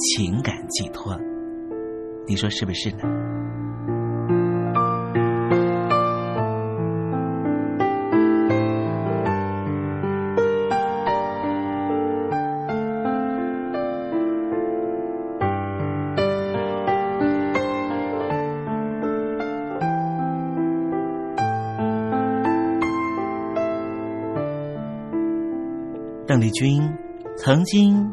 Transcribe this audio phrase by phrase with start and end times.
[0.00, 1.14] 情感寄托，
[2.26, 2.98] 你说是不是呢？
[26.26, 26.82] 邓丽君。
[27.42, 28.12] 曾经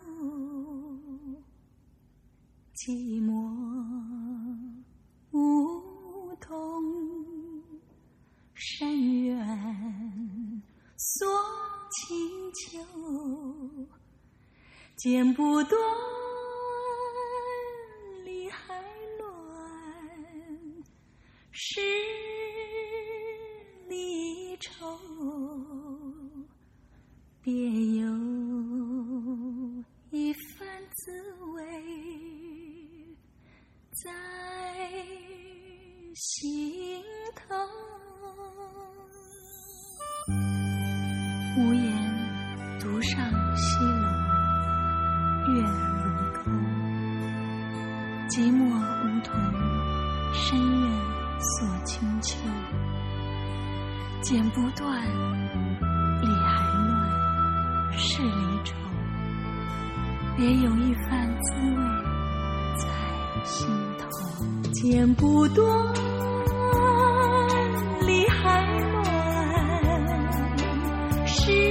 [2.83, 3.31] 寂寞
[5.29, 6.49] 梧桐
[8.55, 9.37] 深院
[10.97, 11.27] 锁
[11.91, 12.17] 清
[12.55, 12.79] 秋，
[14.97, 15.79] 剪不断。
[71.33, 71.70] 是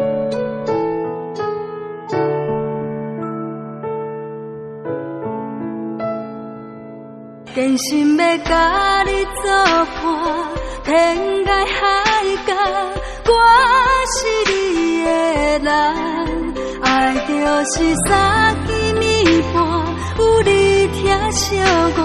[7.53, 9.51] 真心要甲你作
[10.01, 10.03] 伴，
[10.85, 11.81] 天涯海
[12.47, 12.53] 角，
[13.27, 13.31] 我
[14.07, 14.17] 是
[14.51, 15.07] 你的
[15.59, 15.69] 人，
[16.81, 17.33] 爱就
[17.65, 17.73] 是
[18.07, 18.69] 三更
[19.01, 19.59] 暝半，
[20.17, 21.59] 有你疼惜
[21.97, 21.99] 我，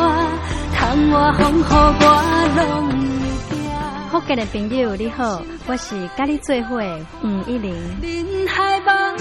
[0.74, 2.04] 窗外风雨我
[2.56, 2.60] 拢
[2.90, 2.94] 会
[3.54, 3.56] 惊。
[4.10, 7.72] 福建的朋友你好，我是甲你做伙的吴一玲。
[8.02, 9.16] 人海茫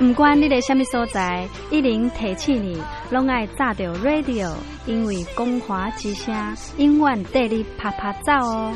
[0.00, 2.80] 不管你在什么所在，一零提起你，
[3.10, 4.50] 拢爱炸着 radio，
[4.86, 6.34] 因为光华之声
[6.78, 8.72] 永远带你啪啪走哦。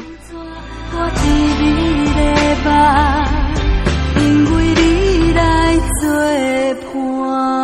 [0.93, 1.27] 我知
[1.63, 1.65] 你
[2.15, 2.21] 的
[2.63, 2.69] 梦，
[4.23, 4.23] 因
[4.55, 5.41] 为你来
[6.03, 6.05] 作
[6.93, 7.64] 伴。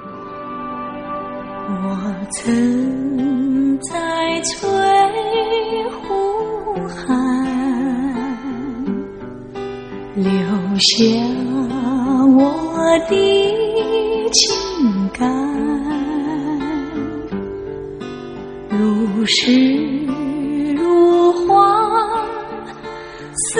[1.73, 1.75] 我
[2.31, 3.95] 曾在
[4.41, 4.57] 翠
[6.01, 6.03] 湖
[6.87, 6.99] 畔
[10.15, 10.27] 留
[10.77, 10.91] 下
[12.35, 12.39] 我
[13.09, 13.11] 的
[14.31, 14.39] 情
[15.13, 15.19] 感，
[18.69, 19.39] 如诗
[20.75, 21.49] 如画，
[23.33, 23.59] 似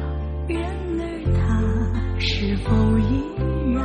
[0.47, 0.61] 然
[0.99, 1.01] 而
[1.33, 1.39] 他
[2.19, 3.23] 是否依
[3.73, 3.81] 然？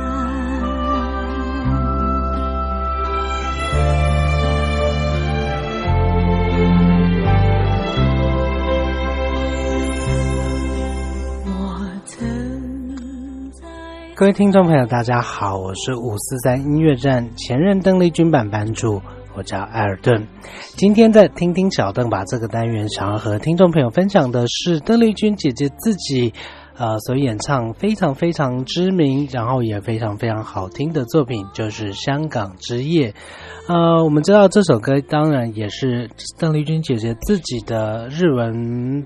[11.45, 11.55] 我
[12.05, 12.99] 曾
[13.51, 13.67] 在
[14.15, 19.01] 各位听众朋友，大家好，我是五四三音乐站前任邓丽君版版主，
[19.37, 20.27] 我叫艾尔顿。
[20.75, 26.33] 今天的听听小邓把这个单元想要和听众朋友分享的是邓丽君姐姐自己。
[26.79, 33.11] 呃，所演唱非常非常知名，然后也非常非常好听的作品，就是《香港之夜》。
[33.67, 39.03] 呃，我们知道这首歌当然也是邓丽君姐姐自己的日文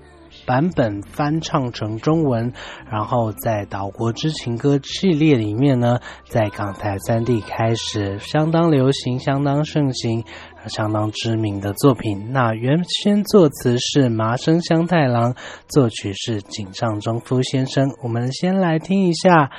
[0.51, 2.51] 版本翻唱成中文，
[2.89, 10.25] 然后在《岛国之情歌》系列里面呢，在港台三地开始相当流行、相当盛行。
[10.67, 12.31] 相当知名的作品。
[12.31, 15.33] 那原先作词是麻生香太郎，
[15.67, 17.89] 作曲是井上忠夫先生。
[18.03, 19.49] 我们先来听一下，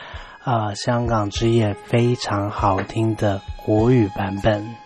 [0.44, 4.81] 啊、香港之夜非常好听的国语版本。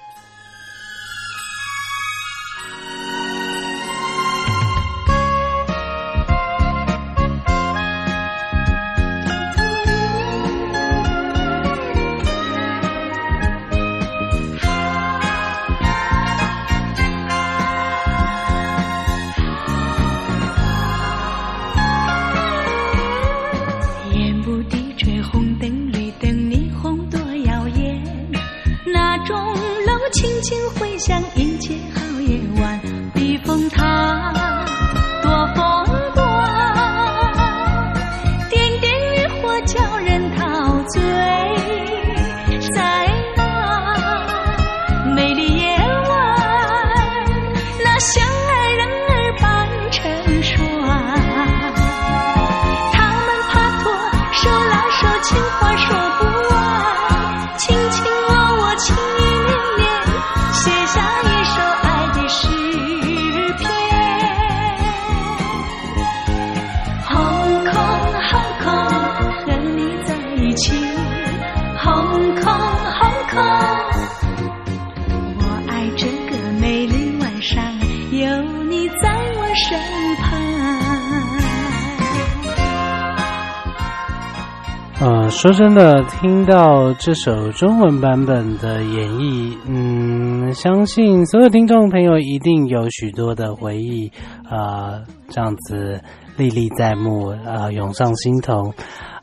[85.47, 94.11] 说真的，听到这首中文版本的演绎，嗯，相信所有听众朋友一定有许多的回忆，
[94.51, 96.01] 啊，这样子
[96.37, 98.73] 历历在目，啊，涌上心头。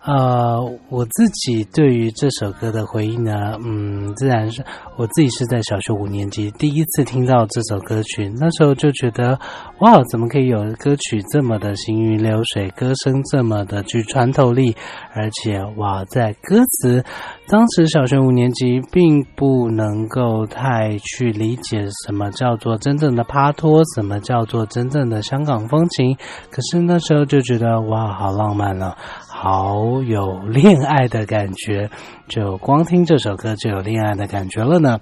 [0.06, 4.62] 呃，我自己对于这首歌的回忆呢，嗯，自然是
[4.98, 9.40] 我自己是在小学五年级第一次听到这首歌曲，那时候就觉得，
[9.80, 14.76] 哇，怎么可以有歌曲这么的行云流水，歌声这么的具穿透力，
[15.14, 17.02] 而且哇，在歌词，
[17.48, 26.18] 当时小学五年级并不能够太去理解什么叫做真正的帕托，什么叫做真正的香港风情，
[26.52, 28.98] 可是那时候就觉得哇，好浪漫了。
[29.44, 31.90] 好有恋爱的感觉，
[32.30, 35.00] 就光听这首歌就有恋爱的感觉了呢。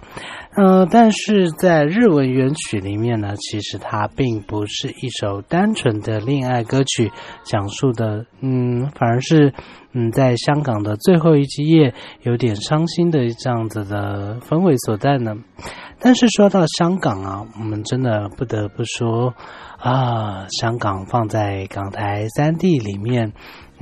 [0.55, 7.11] 呃，但是在日文原曲里面呢，其实它并不是一首单纯的恋爱歌曲，
[7.43, 9.53] 讲述的，嗯，反而是，
[9.93, 15.35] 嗯，在香港的最后一夜，有点伤心的这样子的氛围所在呢。
[15.99, 19.35] 但是说到香港啊，我们真的不得不说
[19.77, 23.33] 啊，香港放在港台三地里面。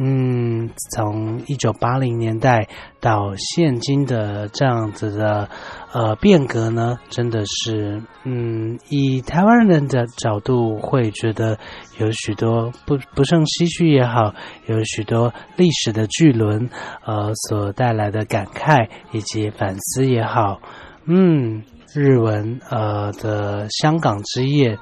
[0.02, 2.70] 嗯，从一九八零年代
[3.02, 5.50] 到现今的这样子的
[5.92, 11.60] 呃变革呢，真的是嗯，以台湾人的角度会觉得
[11.98, 14.34] 有许多不不胜唏嘘也好，
[14.68, 16.70] 有许多历史的巨轮
[17.06, 20.62] 呃所带来的感慨以及反思也好，
[21.08, 21.62] 嗯，
[21.94, 24.78] 日文呃的香港之夜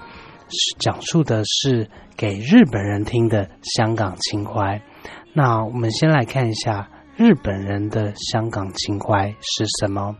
[0.49, 4.79] 是讲述的是给日本人听的香港情怀。
[5.37, 10.15] 那我们先来看一下日本人的香港情怀是什么？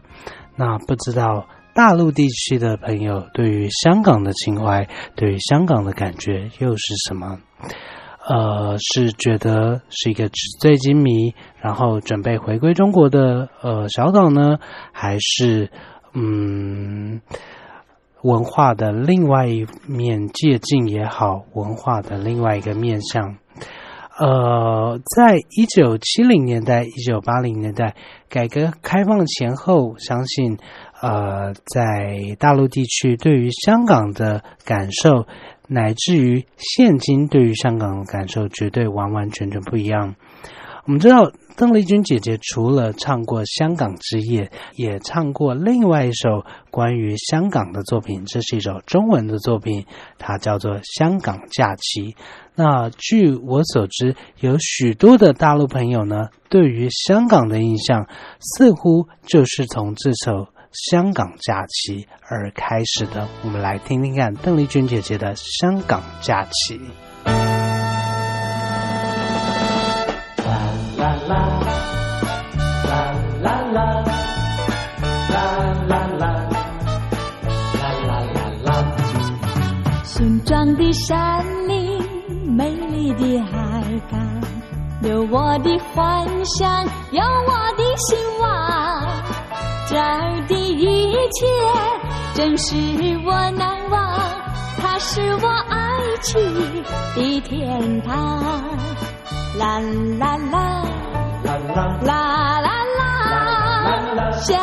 [0.55, 7.39] 那不知道大陆地区的朋友对于香港的情怀，对于香港的感觉又是什么？
[8.27, 14.59] 呃，是觉得是一个纸醉金迷，然后准备回归中国的呃小岛呢，
[14.91, 15.71] 还是
[16.13, 17.21] 嗯
[18.21, 23.37] 文化的另外一面借鉴也好，文化的另外一个面向？
[24.19, 27.95] 呃，在一九七零年代、一九八零年代
[28.29, 30.57] 改革开放前后，相信
[31.01, 35.27] 呃，在大陆地区对于香港的感受，
[35.67, 40.15] 乃至于现今对于香港的感受，绝对完完全全不一样。
[40.87, 41.31] 我们知道。
[41.57, 44.45] 邓丽君姐姐除了唱过《香港之夜》，
[44.75, 48.25] 也唱过另外一首关于香港的作品。
[48.27, 49.87] 这是一首中文的作品，
[50.19, 52.11] 它叫做《香港假期》。
[52.53, 58.07] 那据我所知，有许多的大陆朋友呢，对于香港的印象
[58.39, 60.31] 似乎就是从这首
[60.71, 63.27] 《香港假期》而开始的。
[63.43, 66.77] 我们来听听看邓丽君姐姐的《香港假期》。
[71.27, 71.33] 啦
[72.87, 72.91] 啦
[73.41, 73.85] 啦啦
[75.29, 76.23] 啦啦，
[77.73, 78.67] 啦啦啦啦。
[80.05, 82.01] 雄壮的山林，
[82.55, 84.17] 美丽的海港，
[85.01, 88.45] 有我的幻想，有我的希望。
[89.89, 91.45] 这儿的一切
[92.33, 92.75] 真是
[93.25, 94.17] 我难忘，
[94.81, 95.75] 它是我爱
[96.21, 96.83] 情
[97.15, 98.63] 的天堂。
[99.57, 99.79] 啦
[100.19, 100.83] 啦啦，
[102.05, 104.57] 啦啦啦，香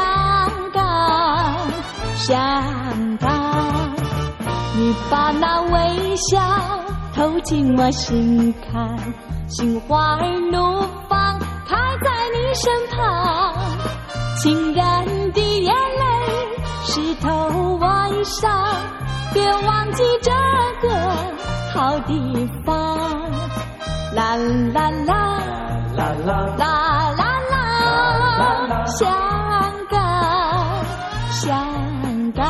[0.73, 1.57] 港，
[2.17, 3.31] 香港。
[4.77, 6.41] 你把那微笑
[7.15, 8.97] 投进我心坎，
[9.49, 13.55] 心花儿怒放开在你身旁，
[14.43, 15.75] 情人的眼泪
[16.85, 17.29] 湿透
[17.81, 17.87] 我
[18.25, 18.49] 裳，
[19.33, 20.31] 别忘记这
[20.83, 20.89] 个
[21.73, 22.75] 好地方。
[24.15, 24.37] 啦
[24.73, 25.13] 啦啦，
[25.97, 27.23] 啦啦啦啦
[28.69, 29.11] 啦，香
[29.89, 29.97] 港，
[31.31, 32.43] 香港。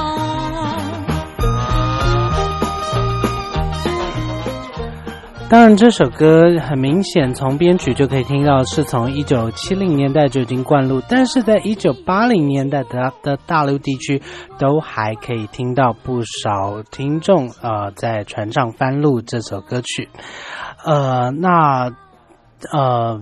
[5.50, 14.20] 当然，这首歌很明显从编曲就可以听到，是从一九七零年代就已经灌录，但是在一九八零年代的的大陆地区，
[14.58, 20.08] 都还可以听到不少听众呃在船上翻录这首歌曲。
[20.84, 21.90] 呃，那
[22.72, 23.20] 呃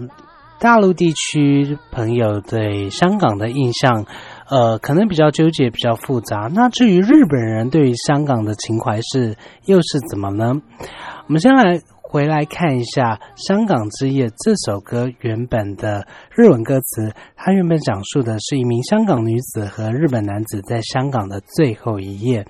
[0.58, 4.06] 大陆地区朋友对香港的印象，
[4.48, 6.48] 呃可能比较纠结，比较复杂。
[6.52, 10.60] 那至于日本人对于香港的情怀是又是怎么呢？
[11.26, 11.80] 我们先来。
[12.12, 22.46] 回来看一下《香港之夜》这首歌原本的日文歌词，它原本讲述的是一名香港女子和日本男子在香港的最后一夜。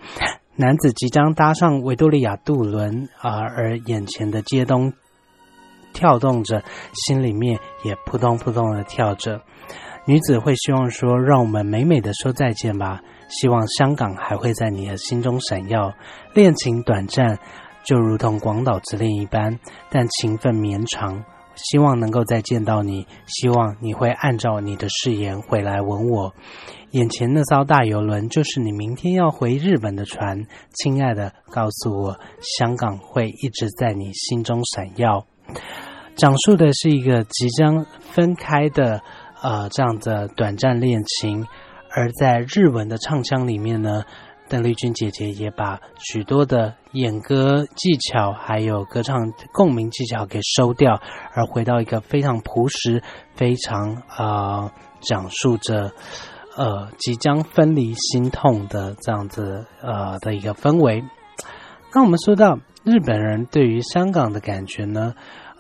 [0.57, 4.95] 男子即将搭上维多利亚渡轮啊，而眼前的街灯
[5.93, 9.43] 跳动着，心里面也扑通扑通的跳着。
[10.05, 13.01] 女子会希望说：“让我们美美的说再见吧。”
[13.31, 15.95] 希望香港还会在你的心中闪耀。
[16.35, 17.39] 恋情短暂，
[17.85, 19.59] 就如同广岛之恋一般，
[19.91, 21.25] 但情分绵长。
[21.55, 26.35] 希望能够再见到你，希望你会按照你的誓言回来吻我。
[26.91, 32.19] 眼前那艘大游轮就是你明天要回日本的船，亲爱的，告诉我，
[32.59, 35.27] 香港会一直在你心中闪耀。
[36.17, 39.03] 讲述的是一个即将分开的
[39.43, 41.47] 呃这样的短暂恋情，
[41.91, 44.05] 而在日文的唱腔里面呢。
[44.49, 51.01] 邓丽君姐姐也把许多的演歌技巧，还有歌唱共鸣技巧给收掉，
[51.33, 53.03] 而回到一个非常朴实、
[53.35, 55.91] 非常啊讲述着
[56.55, 61.03] 呃即将分离心痛的这样子呃的一个氛围。
[61.95, 65.15] 那我们说到日本人对于香港的感觉呢，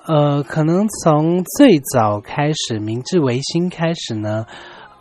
[0.06, 4.44] 呃，可能从最早开始，明治维新开始呢。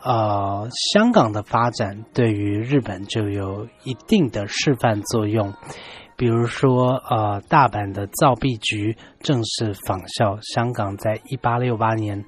[0.04, 5.54] 呃，香港的发展对于日本就有一定的示范作用。
[6.16, 12.24] 比如说，呃，大阪的造币局正是仿效香港在一八六八年，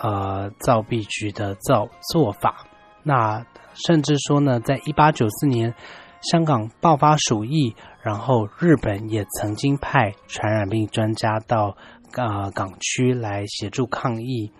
[0.00, 2.66] 呃，造币局的造做法。
[3.04, 5.74] 那甚至说呢，在一八九四年，
[6.22, 7.74] 香港爆发鼠疫，
[8.06, 11.76] 然后日本也曾经派传染病专家到
[12.14, 14.52] 啊港区来协助抗疫。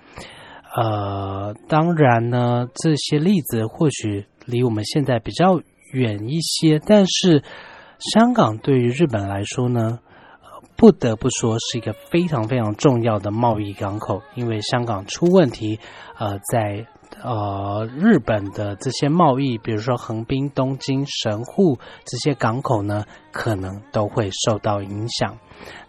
[0.75, 5.61] 呃，当然呢，这些例子或许离我们现在比较
[5.93, 7.45] 远一些，但是
[8.01, 10.01] 香港对于日本来说呢，
[10.77, 15.79] 不得不说是一个非常非常重要的贸易港口，因为香港出问题，
[16.19, 16.85] 呃，在。
[17.23, 23.05] 呃，日本的这些贸易，比如说横滨、东京、神户这些港口呢，
[23.37, 25.37] 可能都会受到影响。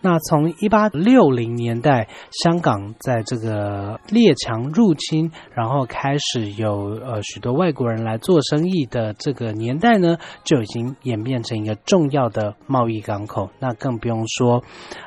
[0.01, 13.49] 那从一八六零年代，香港在这个列强入侵，然后开始有呃许多外国人来做生意的这个年代呢，就已经演变成一个重要的贸易港口。
[13.59, 14.61] 那更不用说，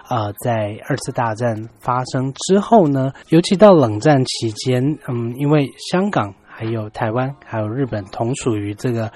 [0.09, 9.11] 呃，在二次大战发生之后呢，尤其到冷战期间，嗯，因为香港还有台湾还有日本同属于这个。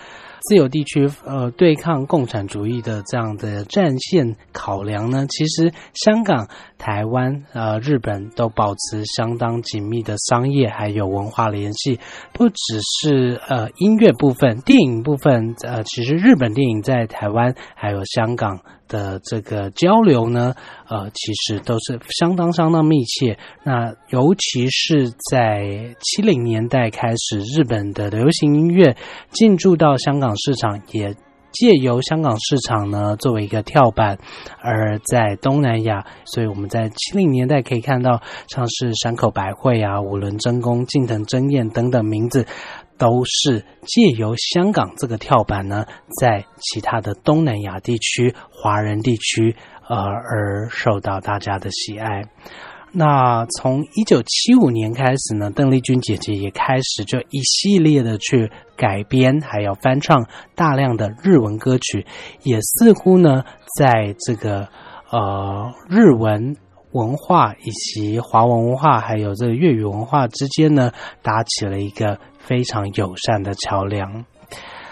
[0.44, 11.98] 自由地区呃对抗共产主义的这样的战线考量呢，其实香港、台湾、呃日本都保持相当紧密的商业还有文化联系，
[12.34, 18.60] 不只是呃音乐部分、电影部分，呃其实日本电影在台湾还有香港。
[18.86, 20.54] 的这个交流呢，
[20.88, 23.38] 呃，其实都是相当相当密切。
[23.64, 28.94] 那尤其是在七零年代开始，日本的流行音乐
[29.32, 31.14] 进驻到香港市场，也
[31.52, 34.18] 借由香港市场呢作为一个跳板。
[34.60, 42.46] 而在东南亚，所以我们在七零年代可以看到，像是山口百惠啊、五轮真弓、近藤真彦等等名字。
[42.96, 45.84] 都是借由香港这个跳板呢，
[46.20, 49.56] 在其他的东南亚地区、华人地区，
[49.88, 52.22] 呃，而受到大家的喜爱。
[52.92, 62.06] 那从一九七五年开始呢，邓丽君姐姐也开始就一系列的去改编，还有翻唱大量的日文歌曲，
[62.42, 63.44] 也似乎呢，
[63.78, 64.68] 在这个
[65.10, 66.56] 呃日文
[66.92, 72.18] 文化以及华文文化，还有这个粤语文化之间呢，搭起了一个。
[72.44, 74.26] 非常友善的桥梁。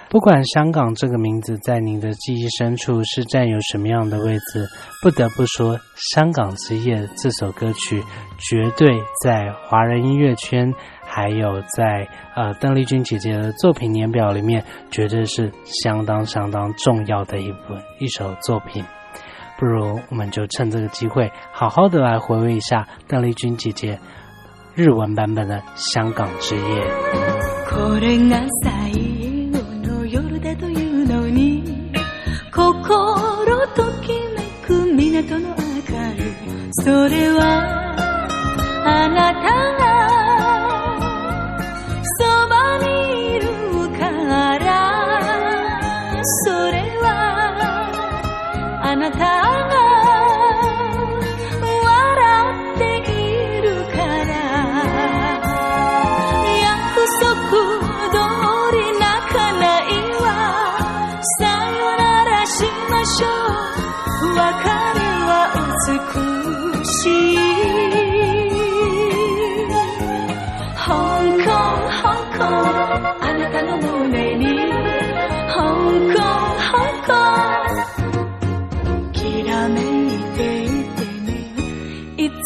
[0.09, 4.67] 不管香港这个名字在您的记忆深处是占有什么样的位置，
[5.03, 5.77] 不得不说，
[6.15, 8.03] 《香港之夜》这首歌曲
[8.39, 10.73] 绝对在华人音乐圈，
[11.12, 18.84] 还有在呃邓丽君姐姐的作品年表里面，绝对是相当相当重要的一本一首作品。
[19.58, 24.00] 不如我们就趁这个机会，好好的来回味一下邓丽君姐姐。
[24.76, 26.62] 日文版本的《香港之夜》。
[27.68, 28.94] これが最
[29.52, 31.64] 後の夜だというのに
[32.52, 36.22] 心ときめく港の明かり
[36.84, 37.42] それは
[38.86, 39.42] あなた
[39.80, 40.21] が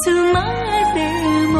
[0.07, 0.41] つま
[0.95, 1.01] で
[1.49, 1.57] も。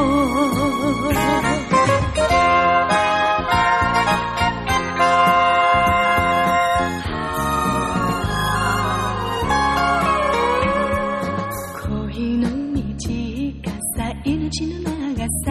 [11.89, 15.51] 恋の短さ命の長さ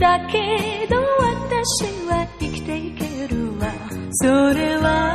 [0.00, 5.07] だけど私は生きていけるわ。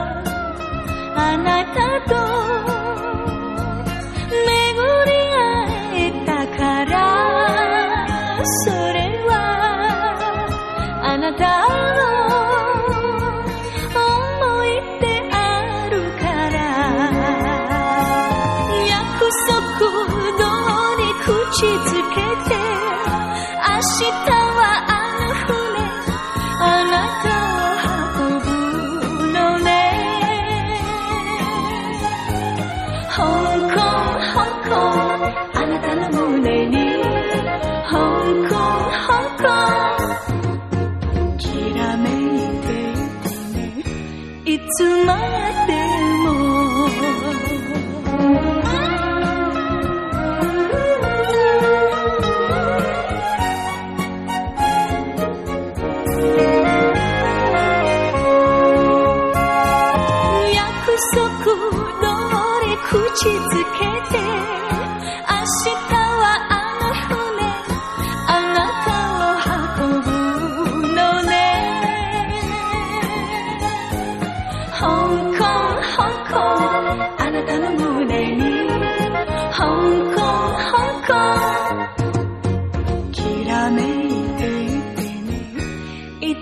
[44.77, 45.42] tonight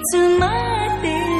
[0.00, 0.48] つま
[1.02, 1.08] で